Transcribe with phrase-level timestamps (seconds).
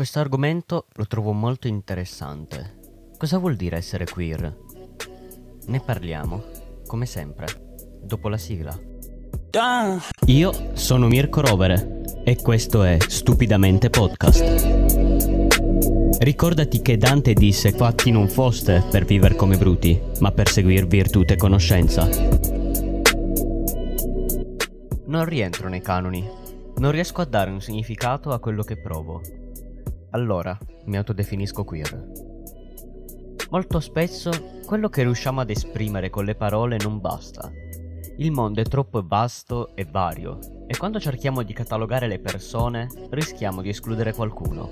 [0.00, 2.78] Questo argomento lo trovo molto interessante.
[3.18, 4.56] Cosa vuol dire essere queer?
[5.66, 6.42] Ne parliamo,
[6.86, 7.46] come sempre,
[8.02, 8.74] dopo la sigla.
[10.24, 14.42] Io sono Mirko Rovere e questo è Stupidamente Podcast.
[16.20, 21.24] Ricordati che Dante disse fatti non foste per vivere come bruti, ma per seguir virtù
[21.26, 22.08] e conoscenza.
[25.04, 26.26] Non rientro nei canoni.
[26.76, 29.20] Non riesco a dare un significato a quello che provo.
[30.10, 30.56] Allora
[30.86, 32.12] mi autodefinisco queer.
[33.50, 34.30] Molto spesso
[34.64, 37.50] quello che riusciamo ad esprimere con le parole non basta.
[38.16, 43.62] Il mondo è troppo vasto e vario e quando cerchiamo di catalogare le persone rischiamo
[43.62, 44.70] di escludere qualcuno.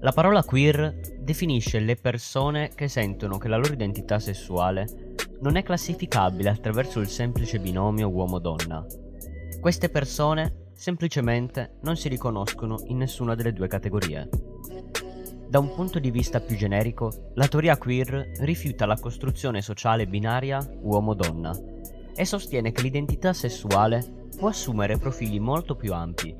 [0.00, 5.62] La parola queer definisce le persone che sentono che la loro identità sessuale non è
[5.62, 8.84] classificabile attraverso il semplice binomio uomo-donna,
[9.60, 14.28] queste persone semplicemente non si riconoscono in nessuna delle due categorie.
[15.46, 20.58] Da un punto di vista più generico, la teoria queer rifiuta la costruzione sociale binaria
[20.80, 21.56] uomo-donna
[22.16, 26.34] e sostiene che l'identità sessuale può assumere profili molto più ampi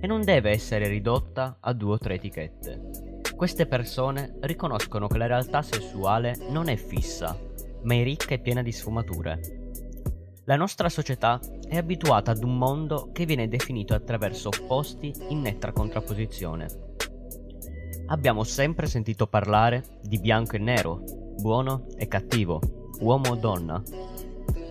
[0.00, 3.20] e non deve essere ridotta a due o tre etichette.
[3.36, 7.38] Queste persone riconoscono che la realtà sessuale non è fissa,
[7.82, 9.62] ma è ricca e piena di sfumature
[10.46, 15.72] la nostra società è abituata ad un mondo che viene definito attraverso opposti in netta
[15.72, 16.66] contrapposizione.
[18.06, 21.02] Abbiamo sempre sentito parlare di bianco e nero,
[21.40, 22.60] buono e cattivo,
[23.00, 23.82] uomo o donna.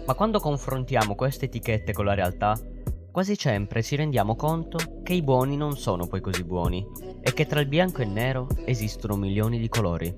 [0.05, 2.55] Ma quando confrontiamo queste etichette con la realtà,
[3.11, 6.85] quasi sempre ci rendiamo conto che i buoni non sono poi così buoni
[7.19, 10.15] e che tra il bianco e il nero esistono milioni di colori.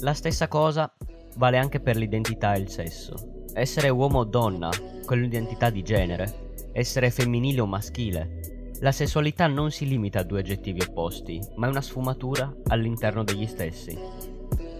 [0.00, 0.92] La stessa cosa
[1.36, 3.33] vale anche per l'identità e il sesso.
[3.56, 4.68] Essere uomo o donna,
[5.06, 8.72] con l'identità di genere, essere femminile o maschile.
[8.80, 13.46] La sessualità non si limita a due aggettivi opposti, ma è una sfumatura all'interno degli
[13.46, 13.96] stessi.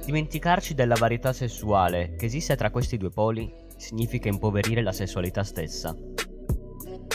[0.05, 5.97] Dimenticarci della varietà sessuale che esiste tra questi due poli significa impoverire la sessualità stessa.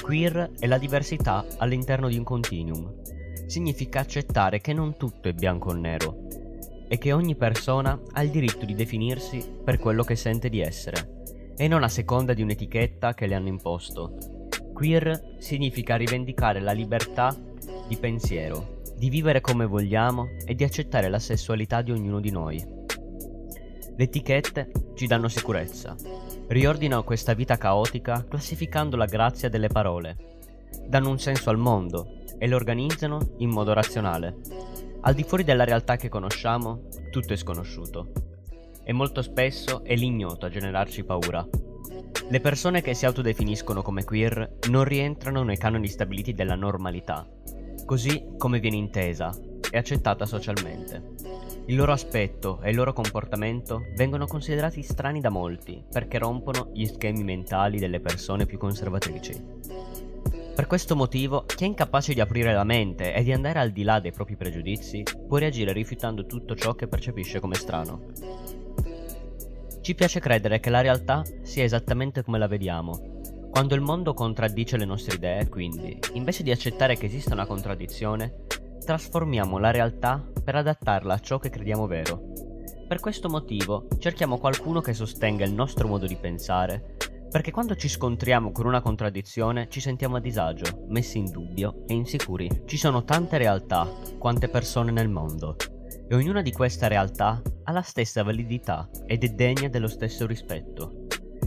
[0.01, 3.01] Queer è la diversità all'interno di un continuum.
[3.47, 6.25] Significa accettare che non tutto è bianco o nero
[6.87, 11.08] e che ogni persona ha il diritto di definirsi per quello che sente di essere
[11.61, 14.47] e non a seconda di un'etichetta che le hanno imposto.
[14.73, 17.35] Queer significa rivendicare la libertà
[17.85, 22.65] di pensiero, di vivere come vogliamo e di accettare la sessualità di ognuno di noi.
[22.65, 25.97] Le etichette ci danno sicurezza,
[26.47, 30.15] riordinano questa vita caotica classificando la grazia delle parole,
[30.87, 34.37] danno un senso al mondo e lo organizzano in modo razionale.
[35.01, 38.28] Al di fuori della realtà che conosciamo, tutto è sconosciuto
[38.89, 41.47] e molto spesso è l'ignoto a generarci paura.
[42.27, 47.23] Le persone che si autodefiniscono come queer non rientrano nei canoni stabiliti della normalità,
[47.85, 49.31] così come viene intesa
[49.69, 51.03] e accettata socialmente.
[51.67, 56.87] Il loro aspetto e il loro comportamento vengono considerati strani da molti perché rompono gli
[56.87, 59.99] schemi mentali delle persone più conservatrici.
[60.55, 63.83] Per questo motivo, chi è incapace di aprire la mente e di andare al di
[63.83, 68.07] là dei propri pregiudizi può reagire rifiutando tutto ciò che percepisce come strano.
[69.89, 73.21] Ci piace credere che la realtà sia esattamente come la vediamo.
[73.49, 78.45] Quando il mondo contraddice le nostre idee, quindi, invece di accettare che esista una contraddizione,
[78.85, 82.21] trasformiamo la realtà per adattarla a ciò che crediamo vero.
[82.87, 86.95] Per questo motivo cerchiamo qualcuno che sostenga il nostro modo di pensare,
[87.31, 91.95] perché quando ci scontriamo con una contraddizione ci sentiamo a disagio, messi in dubbio e
[91.95, 92.61] insicuri.
[92.67, 95.55] Ci sono tante realtà, quante persone nel mondo
[96.09, 101.05] e ognuna di queste realtà ha la stessa validità ed è degna dello stesso rispetto.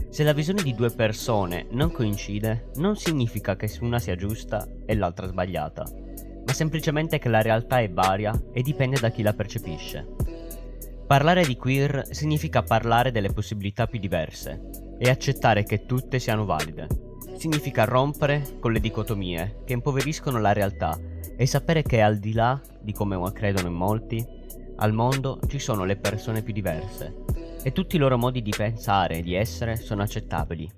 [0.09, 4.95] Se la visione di due persone non coincide, non significa che una sia giusta e
[4.95, 5.83] l'altra sbagliata,
[6.45, 10.07] ma semplicemente che la realtà è varia e dipende da chi la percepisce.
[11.05, 16.87] Parlare di queer significa parlare delle possibilità più diverse e accettare che tutte siano valide.
[17.37, 20.97] Significa rompere con le dicotomie che impoveriscono la realtà
[21.35, 24.25] e sapere che al di là di come credono in molti,
[24.83, 27.23] al mondo ci sono le persone più diverse
[27.63, 30.69] e tutti i loro modi di pensare e di essere sono accettabili,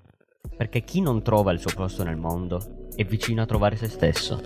[0.56, 4.40] perché chi non trova il suo posto nel mondo è vicino a trovare se stesso.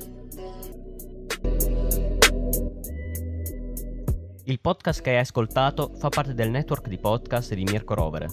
[4.44, 8.28] Il podcast che hai ascoltato fa parte del network di podcast di Mirko Rovere.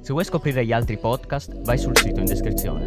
[0.00, 2.86] Se vuoi scoprire gli altri podcast, vai sul sito in descrizione.